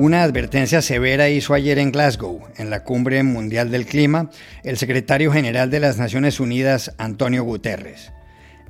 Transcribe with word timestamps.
Una 0.00 0.22
advertencia 0.22 0.80
severa 0.80 1.28
hizo 1.28 1.54
ayer 1.54 1.76
en 1.80 1.90
Glasgow, 1.90 2.40
en 2.56 2.70
la 2.70 2.84
Cumbre 2.84 3.20
Mundial 3.24 3.72
del 3.72 3.84
Clima, 3.84 4.30
el 4.62 4.78
secretario 4.78 5.32
general 5.32 5.70
de 5.70 5.80
las 5.80 5.98
Naciones 5.98 6.38
Unidas, 6.38 6.94
Antonio 6.98 7.42
Guterres. 7.42 8.12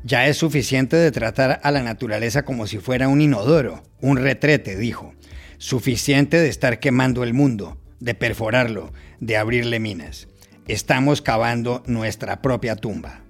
Ya 0.03 0.27
es 0.27 0.39
suficiente 0.39 0.97
de 0.97 1.13
tratar 1.13 1.61
a 1.63 1.71
la 1.71 1.83
naturaleza 1.83 2.47
como 2.47 2.67
si 2.67 2.79
fuera 2.79 3.09
un 3.09 3.21
inodoro, 3.21 3.83
un 4.01 4.17
retrete, 4.17 4.79
dijo. 4.79 5.13
Suficiente 5.59 6.39
de 6.39 6.49
estar 6.49 6.81
quemando 6.81 7.23
el 7.23 7.35
mundo, 7.35 7.79
de 8.01 8.15
perforarlo, 8.15 8.95
de 9.21 9.37
abrirle 9.37 9.81
minas. 9.81 10.29
Estamos 10.67 11.21
cavando 11.21 11.83
nuestra 11.85 12.41
propia 12.41 12.75
tumba. 12.75 13.21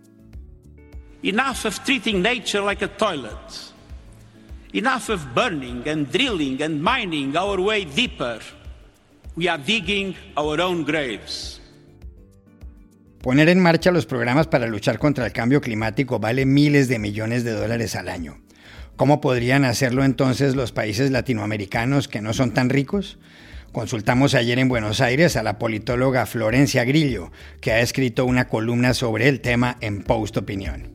Enough 1.24 1.66
of 1.66 1.80
treating 1.80 2.22
nature 2.22 2.64
like 2.64 2.84
a 2.84 2.96
toilet. 2.96 3.34
Enough 4.74 5.08
of 5.08 5.34
burning 5.34 5.82
and 5.88 6.10
drilling 6.12 6.60
and 6.62 6.82
mining 6.82 7.34
our 7.34 7.58
way 7.58 7.86
deeper. 7.86 8.38
We 9.34 9.48
are 9.48 9.56
digging 9.56 10.14
our 10.36 10.60
own 10.60 10.84
graves. 10.84 11.58
Poner 13.22 13.48
en 13.48 13.60
marcha 13.60 13.90
los 13.90 14.04
programas 14.04 14.46
para 14.46 14.66
luchar 14.66 14.98
contra 14.98 15.24
el 15.24 15.32
cambio 15.32 15.62
climático 15.62 16.18
vale 16.18 16.44
miles 16.44 16.88
de 16.88 16.98
millones 16.98 17.44
de 17.44 17.52
dólares 17.52 17.96
al 17.96 18.10
año. 18.10 18.36
¿Cómo 18.96 19.22
podrían 19.22 19.64
hacerlo 19.64 20.04
entonces 20.04 20.54
los 20.54 20.72
países 20.72 21.10
latinoamericanos 21.10 22.06
que 22.06 22.20
no 22.20 22.34
son 22.34 22.52
tan 22.52 22.68
ricos? 22.68 23.18
Consultamos 23.72 24.34
ayer 24.34 24.58
en 24.58 24.68
Buenos 24.68 25.00
Aires 25.00 25.36
a 25.36 25.42
la 25.42 25.58
politóloga 25.58 26.26
Florencia 26.26 26.84
Grillo, 26.84 27.32
que 27.62 27.72
ha 27.72 27.80
escrito 27.80 28.26
una 28.26 28.48
columna 28.48 28.92
sobre 28.92 29.28
el 29.28 29.40
tema 29.40 29.78
en 29.80 30.02
Post 30.02 30.36
Opinión. 30.36 30.92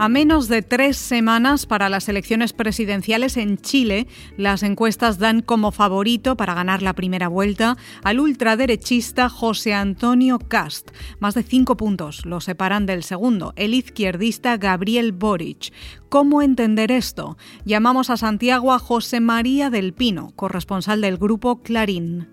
A 0.00 0.08
menos 0.08 0.46
de 0.46 0.62
tres 0.62 0.96
semanas 0.96 1.66
para 1.66 1.88
las 1.88 2.08
elecciones 2.08 2.52
presidenciales 2.52 3.36
en 3.36 3.58
Chile, 3.58 4.06
las 4.36 4.62
encuestas 4.62 5.18
dan 5.18 5.42
como 5.42 5.72
favorito 5.72 6.36
para 6.36 6.54
ganar 6.54 6.82
la 6.82 6.92
primera 6.92 7.26
vuelta 7.26 7.76
al 8.04 8.20
ultraderechista 8.20 9.28
José 9.28 9.74
Antonio 9.74 10.38
Cast. 10.38 10.90
Más 11.18 11.34
de 11.34 11.42
cinco 11.42 11.76
puntos 11.76 12.24
lo 12.26 12.40
separan 12.40 12.86
del 12.86 13.02
segundo, 13.02 13.54
el 13.56 13.74
izquierdista 13.74 14.56
Gabriel 14.56 15.10
Boric. 15.10 15.72
¿Cómo 16.08 16.42
entender 16.42 16.92
esto? 16.92 17.36
Llamamos 17.64 18.08
a 18.08 18.16
Santiago 18.16 18.72
a 18.72 18.78
José 18.78 19.18
María 19.18 19.68
del 19.68 19.94
Pino, 19.94 20.30
corresponsal 20.36 21.00
del 21.00 21.16
grupo 21.16 21.60
Clarín. 21.60 22.28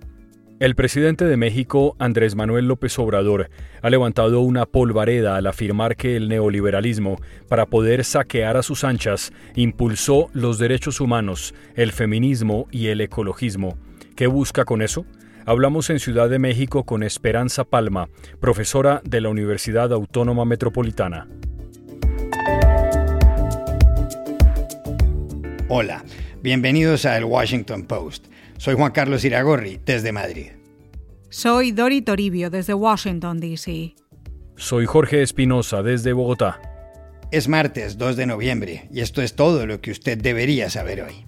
El 0.57 0.73
presidente 0.73 1.25
de 1.25 1.35
México, 1.35 1.97
Andrés 1.99 2.35
Manuel 2.35 2.69
López 2.69 2.97
Obrador, 2.97 3.49
ha 3.81 3.89
levantado 3.89 4.39
una 4.39 4.65
polvareda 4.65 5.35
al 5.35 5.47
afirmar 5.47 5.97
que 5.97 6.15
el 6.15 6.29
neoliberalismo, 6.29 7.17
para 7.49 7.65
poder 7.65 8.05
saquear 8.05 8.55
a 8.55 8.63
sus 8.63 8.85
anchas, 8.85 9.33
impulsó 9.55 10.29
los 10.31 10.57
derechos 10.57 11.01
humanos, 11.01 11.53
el 11.75 11.91
feminismo 11.91 12.67
y 12.71 12.87
el 12.87 13.01
ecologismo. 13.01 13.77
¿Qué 14.15 14.27
busca 14.27 14.63
con 14.63 14.81
eso? 14.81 15.05
Hablamos 15.45 15.89
en 15.89 15.99
Ciudad 15.99 16.29
de 16.29 16.39
México 16.39 16.85
con 16.85 17.03
Esperanza 17.03 17.65
Palma, 17.65 18.07
profesora 18.39 19.01
de 19.03 19.19
la 19.19 19.27
Universidad 19.27 19.91
Autónoma 19.91 20.45
Metropolitana. 20.45 21.27
Hola, 25.67 26.05
bienvenidos 26.41 27.05
a 27.05 27.17
El 27.17 27.25
Washington 27.25 27.83
Post. 27.83 28.27
Soy 28.57 28.75
Juan 28.75 28.91
Carlos 28.91 29.23
Iragorri, 29.25 29.79
desde 29.85 30.11
Madrid. 30.11 30.51
Soy 31.29 31.71
Dori 31.71 32.01
Toribio, 32.01 32.49
desde 32.49 32.73
Washington, 32.73 33.39
D.C. 33.39 33.95
Soy 34.55 34.85
Jorge 34.85 35.21
Espinosa, 35.21 35.83
desde 35.83 36.13
Bogotá. 36.13 36.61
Es 37.31 37.49
martes 37.49 37.97
2 37.97 38.15
de 38.15 38.25
noviembre 38.25 38.87
y 38.91 39.01
esto 39.01 39.21
es 39.21 39.35
todo 39.35 39.65
lo 39.65 39.81
que 39.81 39.91
usted 39.91 40.17
debería 40.17 40.69
saber 40.69 41.01
hoy. 41.01 41.25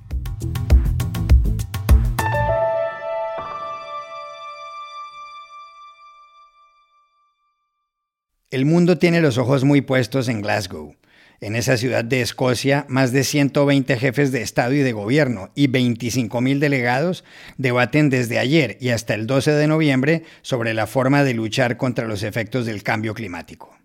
El 8.50 8.66
mundo 8.66 8.98
tiene 8.98 9.20
los 9.20 9.38
ojos 9.38 9.66
muy 9.66 9.82
puestos 9.82 10.30
en 10.30 10.42
Glasgow 10.42 10.96
en 11.42 11.56
esa 11.56 11.78
ciudad 11.78 12.04
de 12.04 12.22
Escocia, 12.22 12.86
más 12.90 13.12
de 13.12 13.24
120 13.24 13.98
jefes 13.98 14.32
de 14.32 14.42
Estado 14.42 14.74
y 14.74 14.80
de 14.80 14.92
Gobierno 14.92 15.52
y 15.56 15.68
25.000 15.68 16.60
delegados 16.60 17.24
debaten 17.58 18.10
desde 18.10 18.40
ayer 18.40 18.78
y 18.82 18.90
hasta 18.90 19.14
el 19.14 19.28
12 19.28 19.52
de 19.52 19.68
noviembre 19.68 20.24
sobre 20.42 20.74
la 20.74 20.88
forma 20.88 21.24
de 21.24 21.34
luchar 21.34 21.78
contra 21.78 22.08
los 22.08 22.24
efectos 22.24 22.66
del 22.66 22.84
cambio 22.84 23.14
climático. 23.14 23.77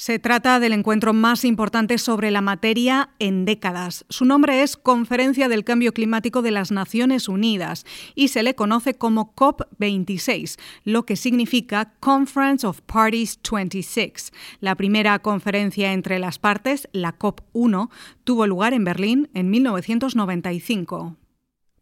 Se 0.00 0.18
trata 0.18 0.60
del 0.60 0.72
encuentro 0.72 1.12
más 1.12 1.44
importante 1.44 1.98
sobre 1.98 2.30
la 2.30 2.40
materia 2.40 3.10
en 3.18 3.44
décadas. 3.44 4.06
Su 4.08 4.24
nombre 4.24 4.62
es 4.62 4.78
Conferencia 4.78 5.46
del 5.46 5.62
Cambio 5.62 5.92
Climático 5.92 6.40
de 6.40 6.50
las 6.50 6.72
Naciones 6.72 7.28
Unidas 7.28 7.84
y 8.14 8.28
se 8.28 8.42
le 8.42 8.54
conoce 8.54 8.94
como 8.94 9.34
COP26, 9.34 10.58
lo 10.84 11.04
que 11.04 11.16
significa 11.16 11.92
Conference 12.00 12.66
of 12.66 12.80
Parties 12.80 13.38
26. 13.42 14.32
La 14.60 14.74
primera 14.74 15.18
conferencia 15.18 15.92
entre 15.92 16.18
las 16.18 16.38
partes, 16.38 16.88
la 16.92 17.18
COP1, 17.18 17.90
tuvo 18.24 18.46
lugar 18.46 18.72
en 18.72 18.84
Berlín 18.84 19.28
en 19.34 19.50
1995. 19.50 21.18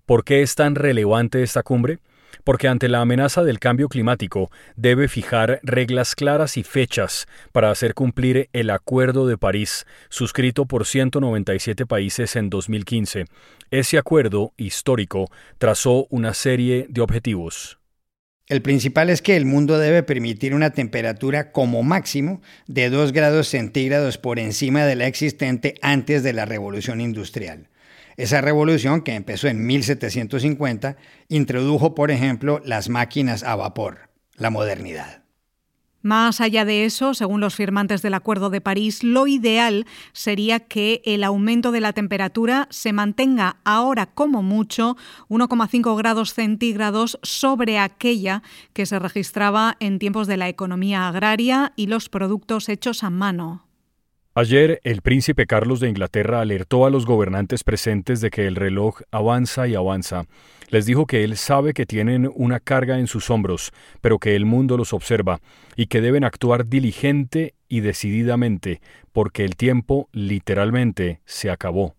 ¿Por 0.06 0.24
qué 0.24 0.42
es 0.42 0.56
tan 0.56 0.74
relevante 0.74 1.44
esta 1.44 1.62
cumbre? 1.62 2.00
Porque 2.44 2.68
ante 2.68 2.88
la 2.88 3.00
amenaza 3.00 3.44
del 3.44 3.58
cambio 3.58 3.88
climático 3.88 4.50
debe 4.76 5.08
fijar 5.08 5.60
reglas 5.62 6.14
claras 6.14 6.56
y 6.56 6.62
fechas 6.62 7.26
para 7.52 7.70
hacer 7.70 7.94
cumplir 7.94 8.48
el 8.52 8.70
Acuerdo 8.70 9.26
de 9.26 9.38
París, 9.38 9.86
suscrito 10.08 10.66
por 10.66 10.86
197 10.86 11.86
países 11.86 12.36
en 12.36 12.50
2015. 12.50 13.26
Ese 13.70 13.98
acuerdo 13.98 14.52
histórico 14.56 15.26
trazó 15.58 16.06
una 16.10 16.34
serie 16.34 16.86
de 16.88 17.00
objetivos. 17.00 17.78
El 18.48 18.62
principal 18.62 19.10
es 19.10 19.20
que 19.20 19.36
el 19.36 19.44
mundo 19.44 19.78
debe 19.78 20.02
permitir 20.02 20.54
una 20.54 20.70
temperatura 20.70 21.52
como 21.52 21.82
máximo 21.82 22.40
de 22.66 22.88
2 22.88 23.12
grados 23.12 23.48
centígrados 23.48 24.16
por 24.16 24.38
encima 24.38 24.86
de 24.86 24.96
la 24.96 25.06
existente 25.06 25.74
antes 25.82 26.22
de 26.22 26.32
la 26.32 26.46
revolución 26.46 27.02
industrial. 27.02 27.68
Esa 28.18 28.40
revolución, 28.40 29.02
que 29.02 29.14
empezó 29.14 29.46
en 29.46 29.64
1750, 29.64 30.96
introdujo, 31.28 31.94
por 31.94 32.10
ejemplo, 32.10 32.60
las 32.64 32.88
máquinas 32.88 33.44
a 33.44 33.54
vapor, 33.54 34.10
la 34.34 34.50
modernidad. 34.50 35.22
Más 36.02 36.40
allá 36.40 36.64
de 36.64 36.84
eso, 36.84 37.14
según 37.14 37.40
los 37.40 37.54
firmantes 37.54 38.02
del 38.02 38.14
Acuerdo 38.14 38.50
de 38.50 38.60
París, 38.60 39.04
lo 39.04 39.28
ideal 39.28 39.86
sería 40.12 40.58
que 40.58 41.00
el 41.04 41.22
aumento 41.22 41.70
de 41.70 41.80
la 41.80 41.92
temperatura 41.92 42.66
se 42.70 42.92
mantenga 42.92 43.58
ahora 43.64 44.06
como 44.06 44.42
mucho 44.42 44.96
1,5 45.28 45.96
grados 45.96 46.34
centígrados 46.34 47.20
sobre 47.22 47.78
aquella 47.78 48.42
que 48.72 48.84
se 48.84 48.98
registraba 48.98 49.76
en 49.78 50.00
tiempos 50.00 50.26
de 50.26 50.38
la 50.38 50.48
economía 50.48 51.06
agraria 51.06 51.72
y 51.76 51.86
los 51.86 52.08
productos 52.08 52.68
hechos 52.68 53.04
a 53.04 53.10
mano. 53.10 53.67
Ayer, 54.38 54.80
el 54.84 55.02
príncipe 55.02 55.48
Carlos 55.48 55.80
de 55.80 55.88
Inglaterra 55.88 56.40
alertó 56.40 56.86
a 56.86 56.90
los 56.90 57.06
gobernantes 57.06 57.64
presentes 57.64 58.20
de 58.20 58.30
que 58.30 58.46
el 58.46 58.54
reloj 58.54 59.00
avanza 59.10 59.66
y 59.66 59.74
avanza. 59.74 60.26
Les 60.68 60.86
dijo 60.86 61.06
que 61.06 61.24
él 61.24 61.36
sabe 61.36 61.74
que 61.74 61.86
tienen 61.86 62.30
una 62.32 62.60
carga 62.60 63.00
en 63.00 63.08
sus 63.08 63.30
hombros, 63.30 63.72
pero 64.00 64.20
que 64.20 64.36
el 64.36 64.44
mundo 64.44 64.76
los 64.76 64.92
observa 64.92 65.40
y 65.74 65.86
que 65.86 66.00
deben 66.00 66.22
actuar 66.22 66.66
diligente 66.66 67.54
y 67.68 67.80
decididamente, 67.80 68.80
porque 69.10 69.44
el 69.44 69.56
tiempo 69.56 70.08
literalmente 70.12 71.20
se 71.24 71.50
acabó. 71.50 71.96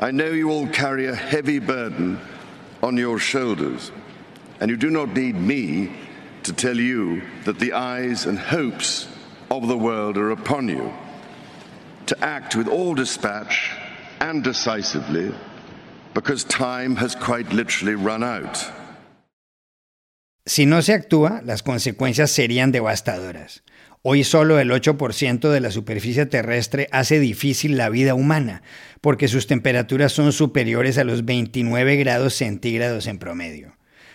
I 0.00 0.12
know 0.12 0.32
you 0.32 0.50
all 0.50 0.66
carry 0.70 1.08
a 1.08 1.14
heavy 1.14 1.58
burden 1.58 2.18
on 2.80 2.96
your 2.96 3.20
shoulders, 3.20 3.92
and 4.62 4.70
you 4.70 4.78
do 4.78 4.88
not 4.88 5.14
need 5.14 5.34
me 5.34 5.90
to 6.42 6.54
tell 6.54 6.80
you 6.80 7.20
that 7.44 7.58
the 7.58 7.74
eyes 7.74 8.26
and 8.26 8.38
hopes 8.38 9.13
of 9.50 9.68
the 9.68 9.76
world 9.76 10.16
are 10.16 10.32
upon 10.32 10.68
you 10.68 10.92
to 12.06 12.16
act 12.24 12.54
with 12.54 12.68
all 12.68 12.94
dispatch 12.94 13.70
and 14.20 14.42
decisively 14.42 15.32
because 16.14 16.44
time 16.44 16.96
has 16.96 17.14
quite 17.14 17.52
literally 17.52 17.94
run 17.94 18.22
out. 18.22 18.58
Si 20.46 20.66
no 20.66 20.82
se 20.82 20.92
actúa, 20.92 21.40
las 21.44 21.62
consecuencias 21.62 22.30
serían 22.30 22.70
devastadoras. 22.70 23.62
Hoy 24.02 24.22
solo 24.22 24.58
el 24.58 24.70
8% 24.70 25.50
de 25.50 25.60
la 25.60 25.70
superficie 25.70 26.26
terrestre 26.26 26.88
hace 26.92 27.18
difícil 27.18 27.78
la 27.78 27.88
vida 27.88 28.14
humana, 28.14 28.62
porque 29.00 29.28
sus 29.28 29.46
temperaturas 29.46 30.12
son 30.12 30.32
superiores 30.32 30.98
a 30.98 31.04
los 31.04 31.24
29 31.24 31.96
grados 31.96 32.34
centígrados 32.34 33.06
en 33.06 33.18
promedio. 33.18 33.73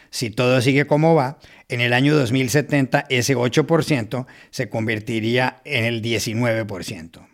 Si 0.10 0.30
todo 0.30 0.62
sigue 0.62 0.88
como 0.88 1.16
va, 1.16 1.40
en 1.68 1.82
el 1.82 1.94
año 1.94 2.16
2070 2.16 3.06
ese 3.10 3.36
8% 3.36 4.26
se 4.50 4.70
convertiría 4.70 5.62
en 5.66 5.86
el 5.86 6.02
19%. 6.02 7.30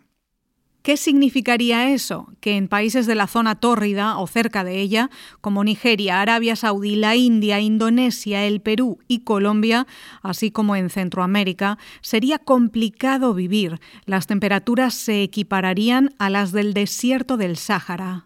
¿Qué 0.86 0.96
significaría 0.96 1.90
eso? 1.90 2.28
Que 2.38 2.56
en 2.56 2.68
países 2.68 3.08
de 3.08 3.16
la 3.16 3.26
zona 3.26 3.56
tórrida 3.56 4.18
o 4.18 4.28
cerca 4.28 4.62
de 4.62 4.78
ella, 4.78 5.10
como 5.40 5.64
Nigeria, 5.64 6.20
Arabia 6.20 6.54
Saudí, 6.54 6.94
la 6.94 7.16
India, 7.16 7.58
Indonesia, 7.58 8.44
el 8.44 8.60
Perú 8.60 9.00
y 9.08 9.24
Colombia, 9.24 9.88
así 10.22 10.52
como 10.52 10.76
en 10.76 10.88
Centroamérica, 10.88 11.76
sería 12.02 12.38
complicado 12.38 13.34
vivir. 13.34 13.80
Las 14.04 14.28
temperaturas 14.28 14.94
se 14.94 15.24
equipararían 15.24 16.14
a 16.20 16.30
las 16.30 16.52
del 16.52 16.72
desierto 16.72 17.36
del 17.36 17.56
Sáhara. 17.56 18.25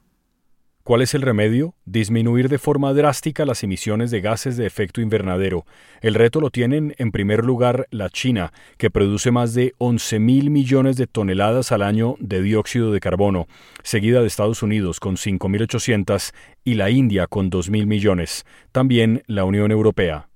¿Cuál 0.83 1.03
es 1.03 1.15
el 1.15 1.21
remedio? 1.21 1.75
Disminuir 1.85 2.49
de 2.49 2.59
forma 2.59 2.95
drástica 2.95 3.45
las 3.45 3.63
emisiones 3.63 4.11
de 4.11 4.23
gases 4.23 4.57
de 4.57 4.67
efecto 4.67 5.03
invernadero. 5.03 5.67
El 6.01 6.15
reto 6.15 6.41
lo 6.41 6.49
tienen, 6.51 6.95
en 6.97 7.13
primer 7.13 7.45
lugar, 7.45 7.87
la 7.91 8.09
China, 8.09 8.55
que 8.79 8.91
produce 8.91 9.31
más 9.31 9.53
de 9.53 9.75
11 9.77 10.19
mil 10.21 10.49
millones 10.49 10.97
de 10.97 11.07
toneladas 11.07 11.71
al 11.71 11.83
año 11.83 12.17
de 12.19 12.41
dióxido 12.41 12.93
de 12.93 13.01
carbono, 13.01 13.47
seguida 13.83 14.23
de 14.23 14.27
Estados 14.27 14.63
Unidos 14.63 15.01
con 15.01 15.17
5.800 15.17 16.33
y 16.65 16.75
la 16.75 16.89
India 16.89 17.27
con 17.27 17.51
2.000 17.51 17.85
millones. 17.85 18.47
También 18.73 19.23
la 19.27 19.45
Unión 19.45 19.73
Europea. 19.73 20.30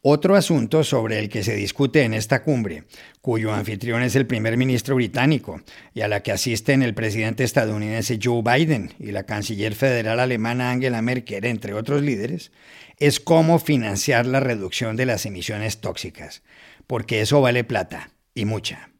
Otro 0.00 0.36
asunto 0.36 0.84
sobre 0.84 1.18
el 1.18 1.28
que 1.28 1.42
se 1.42 1.56
discute 1.56 2.04
en 2.04 2.14
esta 2.14 2.44
cumbre, 2.44 2.84
cuyo 3.20 3.52
anfitrión 3.52 4.02
es 4.02 4.14
el 4.14 4.28
primer 4.28 4.56
ministro 4.56 4.94
británico 4.94 5.60
y 5.92 6.02
a 6.02 6.08
la 6.08 6.22
que 6.22 6.30
asisten 6.30 6.84
el 6.84 6.94
presidente 6.94 7.42
estadounidense 7.42 8.20
Joe 8.22 8.42
Biden 8.42 8.92
y 9.00 9.10
la 9.10 9.24
canciller 9.24 9.74
federal 9.74 10.20
alemana 10.20 10.70
Angela 10.70 11.02
Merkel, 11.02 11.44
entre 11.46 11.74
otros 11.74 12.02
líderes, 12.02 12.52
es 12.98 13.18
cómo 13.18 13.58
financiar 13.58 14.26
la 14.26 14.38
reducción 14.38 14.94
de 14.94 15.06
las 15.06 15.26
emisiones 15.26 15.80
tóxicas, 15.80 16.44
porque 16.86 17.20
eso 17.20 17.40
vale 17.40 17.64
plata, 17.64 18.10
y 18.34 18.44
mucha. 18.44 18.90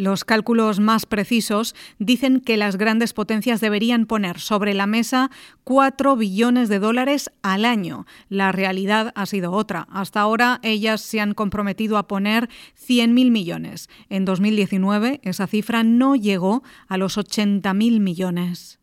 Los 0.00 0.24
cálculos 0.24 0.80
más 0.80 1.04
precisos 1.04 1.74
dicen 1.98 2.40
que 2.40 2.56
las 2.56 2.76
grandes 2.76 3.12
potencias 3.12 3.60
deberían 3.60 4.06
poner 4.06 4.40
sobre 4.40 4.72
la 4.72 4.86
mesa 4.86 5.30
4 5.64 6.16
billones 6.16 6.70
de 6.70 6.78
dólares 6.78 7.30
al 7.42 7.66
año. 7.66 8.06
La 8.30 8.50
realidad 8.50 9.12
ha 9.14 9.26
sido 9.26 9.52
otra. 9.52 9.86
Hasta 9.90 10.22
ahora 10.22 10.58
ellas 10.62 11.02
se 11.02 11.20
han 11.20 11.34
comprometido 11.34 11.98
a 11.98 12.08
poner 12.08 12.48
100.000 12.78 13.30
millones. 13.30 13.90
En 14.08 14.24
2019 14.24 15.20
esa 15.22 15.46
cifra 15.46 15.82
no 15.82 16.16
llegó 16.16 16.62
a 16.88 16.96
los 16.96 17.18
80.000 17.18 18.00
millones. 18.00 18.80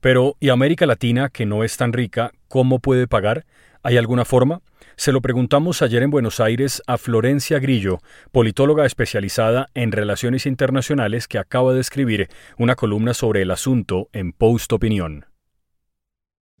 Pero, 0.00 0.36
¿y 0.40 0.48
América 0.48 0.84
Latina, 0.84 1.28
que 1.28 1.46
no 1.46 1.62
es 1.62 1.76
tan 1.76 1.92
rica, 1.92 2.32
cómo 2.48 2.80
puede 2.80 3.06
pagar? 3.06 3.46
¿Hay 3.84 3.96
alguna 3.98 4.24
forma? 4.24 4.62
Se 5.00 5.12
lo 5.12 5.22
preguntamos 5.22 5.80
ayer 5.80 6.02
en 6.02 6.10
Buenos 6.10 6.40
Aires 6.40 6.82
a 6.86 6.98
Florencia 6.98 7.58
Grillo, 7.58 8.00
politóloga 8.32 8.84
especializada 8.84 9.70
en 9.72 9.92
relaciones 9.92 10.44
internacionales 10.44 11.26
que 11.26 11.38
acaba 11.38 11.72
de 11.72 11.80
escribir 11.80 12.28
una 12.58 12.76
columna 12.76 13.14
sobre 13.14 13.40
el 13.40 13.50
asunto 13.50 14.10
en 14.12 14.34
Post 14.34 14.74
Opinión. 14.74 15.24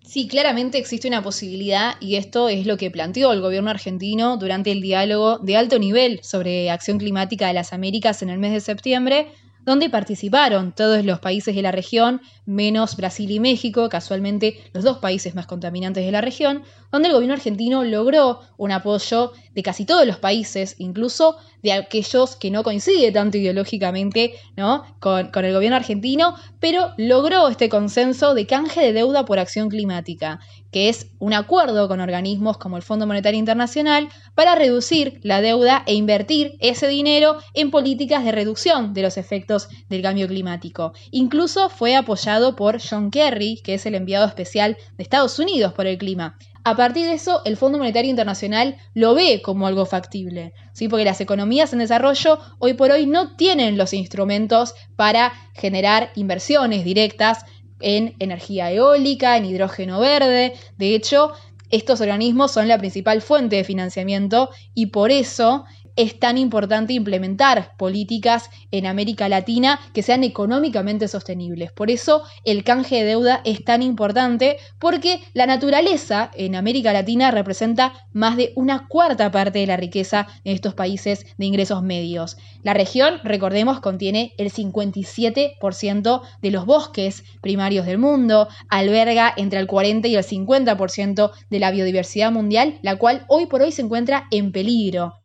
Sí, 0.02 0.26
claramente 0.26 0.78
existe 0.78 1.06
una 1.06 1.22
posibilidad 1.22 1.96
y 2.00 2.16
esto 2.16 2.48
es 2.48 2.64
lo 2.64 2.78
que 2.78 2.90
planteó 2.90 3.34
el 3.34 3.42
gobierno 3.42 3.68
argentino 3.68 4.38
durante 4.38 4.72
el 4.72 4.80
diálogo 4.80 5.36
de 5.40 5.58
alto 5.58 5.78
nivel 5.78 6.20
sobre 6.22 6.70
acción 6.70 6.96
climática 6.96 7.48
de 7.48 7.52
las 7.52 7.74
Américas 7.74 8.22
en 8.22 8.30
el 8.30 8.38
mes 8.38 8.52
de 8.52 8.60
septiembre, 8.60 9.26
donde 9.70 9.88
participaron 9.88 10.72
todos 10.72 11.04
los 11.04 11.20
países 11.20 11.54
de 11.54 11.62
la 11.62 11.70
región, 11.70 12.20
menos 12.44 12.96
Brasil 12.96 13.30
y 13.30 13.38
México, 13.38 13.88
casualmente 13.88 14.60
los 14.72 14.82
dos 14.82 14.98
países 14.98 15.36
más 15.36 15.46
contaminantes 15.46 16.04
de 16.04 16.10
la 16.10 16.20
región, 16.20 16.64
donde 16.90 17.06
el 17.06 17.14
gobierno 17.14 17.34
argentino 17.34 17.84
logró 17.84 18.40
un 18.56 18.72
apoyo 18.72 19.32
de 19.54 19.62
casi 19.62 19.84
todos 19.84 20.04
los 20.08 20.16
países, 20.16 20.74
incluso 20.78 21.36
de 21.62 21.72
aquellos 21.72 22.36
que 22.36 22.50
no 22.50 22.62
coincide 22.62 23.12
tanto 23.12 23.38
ideológicamente 23.38 24.34
¿no? 24.56 24.84
con, 25.00 25.28
con 25.28 25.44
el 25.44 25.52
gobierno 25.52 25.76
argentino, 25.76 26.34
pero 26.58 26.92
logró 26.96 27.48
este 27.48 27.68
consenso 27.68 28.34
de 28.34 28.46
canje 28.46 28.80
de 28.80 28.92
deuda 28.92 29.24
por 29.24 29.38
acción 29.38 29.68
climática, 29.68 30.40
que 30.70 30.88
es 30.88 31.08
un 31.18 31.32
acuerdo 31.32 31.88
con 31.88 32.00
organismos 32.00 32.58
como 32.58 32.76
el 32.76 32.82
Fondo 32.82 33.06
Monetario 33.06 33.38
Internacional 33.38 34.08
para 34.34 34.54
reducir 34.54 35.20
la 35.22 35.40
deuda 35.40 35.82
e 35.86 35.94
invertir 35.94 36.56
ese 36.60 36.88
dinero 36.88 37.38
en 37.54 37.70
políticas 37.70 38.24
de 38.24 38.32
reducción 38.32 38.94
de 38.94 39.02
los 39.02 39.16
efectos 39.16 39.68
del 39.88 40.02
cambio 40.02 40.28
climático. 40.28 40.92
Incluso 41.10 41.68
fue 41.68 41.96
apoyado 41.96 42.56
por 42.56 42.80
John 42.80 43.10
Kerry, 43.10 43.60
que 43.62 43.74
es 43.74 43.86
el 43.86 43.94
enviado 43.94 44.26
especial 44.26 44.76
de 44.96 45.02
Estados 45.02 45.38
Unidos 45.38 45.72
por 45.72 45.86
el 45.86 45.98
clima. 45.98 46.38
A 46.62 46.76
partir 46.76 47.06
de 47.06 47.14
eso, 47.14 47.40
el 47.46 47.56
Fondo 47.56 47.78
Monetario 47.78 48.10
Internacional 48.10 48.76
lo 48.92 49.14
ve 49.14 49.40
como 49.42 49.66
algo 49.66 49.86
factible, 49.86 50.52
¿sí? 50.72 50.88
porque 50.88 51.06
las 51.06 51.20
economías 51.20 51.72
en 51.72 51.78
desarrollo 51.78 52.38
hoy 52.58 52.74
por 52.74 52.90
hoy 52.90 53.06
no 53.06 53.36
tienen 53.36 53.78
los 53.78 53.94
instrumentos 53.94 54.74
para 54.94 55.32
generar 55.54 56.10
inversiones 56.16 56.84
directas 56.84 57.44
en 57.80 58.14
energía 58.18 58.70
eólica, 58.70 59.38
en 59.38 59.46
hidrógeno 59.46 60.00
verde. 60.00 60.52
De 60.76 60.94
hecho, 60.94 61.32
estos 61.70 62.00
organismos 62.00 62.50
son 62.52 62.68
la 62.68 62.78
principal 62.78 63.22
fuente 63.22 63.56
de 63.56 63.64
financiamiento 63.64 64.50
y 64.74 64.86
por 64.86 65.10
eso 65.10 65.64
es 65.96 66.18
tan 66.18 66.38
importante 66.38 66.92
implementar 66.92 67.76
políticas 67.76 68.50
en 68.70 68.86
América 68.86 69.28
Latina 69.28 69.80
que 69.92 70.02
sean 70.02 70.24
económicamente 70.24 71.08
sostenibles. 71.08 71.72
Por 71.72 71.90
eso 71.90 72.22
el 72.44 72.64
canje 72.64 72.96
de 72.96 73.04
deuda 73.04 73.40
es 73.44 73.64
tan 73.64 73.82
importante 73.82 74.58
porque 74.78 75.20
la 75.34 75.46
naturaleza 75.46 76.30
en 76.34 76.54
América 76.54 76.92
Latina 76.92 77.30
representa 77.30 77.92
más 78.12 78.36
de 78.36 78.52
una 78.56 78.86
cuarta 78.88 79.30
parte 79.30 79.60
de 79.60 79.66
la 79.66 79.76
riqueza 79.76 80.26
en 80.44 80.54
estos 80.54 80.74
países 80.74 81.26
de 81.38 81.46
ingresos 81.46 81.82
medios. 81.82 82.36
La 82.62 82.74
región, 82.74 83.20
recordemos, 83.24 83.80
contiene 83.80 84.32
el 84.38 84.52
57% 84.52 86.22
de 86.42 86.50
los 86.50 86.66
bosques 86.66 87.24
primarios 87.40 87.86
del 87.86 87.98
mundo, 87.98 88.48
alberga 88.68 89.32
entre 89.36 89.60
el 89.60 89.66
40 89.66 90.08
y 90.08 90.16
el 90.16 90.24
50% 90.24 91.30
de 91.50 91.58
la 91.58 91.70
biodiversidad 91.70 92.32
mundial, 92.32 92.78
la 92.82 92.96
cual 92.96 93.24
hoy 93.28 93.46
por 93.46 93.62
hoy 93.62 93.72
se 93.72 93.82
encuentra 93.82 94.26
en 94.30 94.52
peligro. 94.52 95.19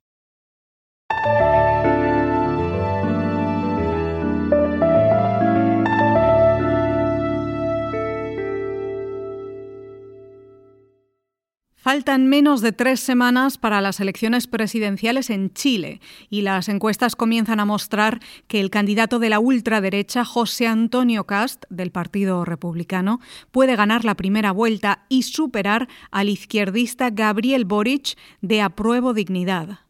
Faltan 11.85 12.25
menos 12.25 12.61
de 12.61 12.71
tres 12.71 12.99
semanas 12.99 13.59
para 13.59 13.79
las 13.79 13.99
elecciones 13.99 14.47
presidenciales 14.47 15.29
en 15.29 15.53
Chile 15.53 16.01
y 16.31 16.41
las 16.41 16.67
encuestas 16.67 17.15
comienzan 17.15 17.59
a 17.59 17.65
mostrar 17.65 18.21
que 18.47 18.59
el 18.59 18.71
candidato 18.71 19.19
de 19.19 19.29
la 19.29 19.37
ultraderecha, 19.37 20.25
José 20.25 20.65
Antonio 20.65 21.25
Cast, 21.25 21.65
del 21.69 21.91
Partido 21.91 22.43
Republicano, 22.43 23.19
puede 23.51 23.75
ganar 23.75 24.03
la 24.03 24.15
primera 24.15 24.51
vuelta 24.51 25.05
y 25.09 25.21
superar 25.21 25.87
al 26.09 26.29
izquierdista 26.29 27.11
Gabriel 27.11 27.65
Boric 27.65 28.17
de 28.41 28.63
Apruebo 28.63 29.13
Dignidad. 29.13 29.84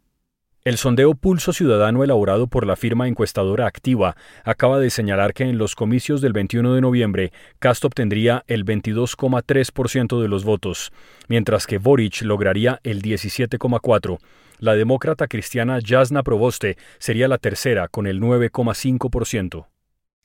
El 0.66 0.78
sondeo 0.78 1.14
Pulso 1.14 1.54
Ciudadano 1.54 2.04
elaborado 2.04 2.48
por 2.48 2.66
la 2.66 2.76
firma 2.76 3.08
encuestadora 3.08 3.68
Activa 3.68 4.16
acaba 4.44 4.80
de 4.80 4.90
señalar 4.90 5.36
que 5.36 5.44
en 5.44 5.60
los 5.60 5.76
comicios 5.76 6.22
del 6.22 6.34
21 6.34 6.74
de 6.74 6.82
noviembre 6.82 7.32
Cast 7.60 7.86
obtendría 7.86 8.44
el 8.48 8.66
22,3% 8.66 10.20
de 10.20 10.28
los 10.28 10.44
votos, 10.44 10.92
mientras 11.28 11.68
que 11.68 11.78
Boric 11.78 12.24
lograría 12.24 12.80
el 12.82 13.04
17,4%. 13.04 14.18
La 14.58 14.74
demócrata 14.74 15.28
cristiana 15.28 15.78
Jasna 15.86 16.24
Proboste 16.24 16.78
sería 16.98 17.28
la 17.28 17.38
tercera 17.38 17.88
con 17.88 18.08
el 18.08 18.20
9,5%. 18.20 19.68